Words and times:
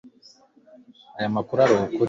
Aya 1.17 1.35
makuru 1.35 1.59
arukuri 1.65 1.95